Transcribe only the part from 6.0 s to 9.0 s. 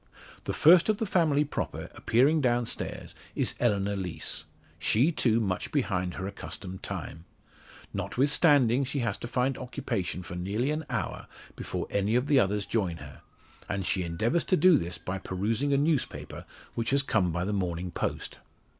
her accustomed time. Notwithstanding,